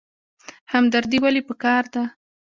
[0.73, 2.03] همدردي ولې پکار ده؟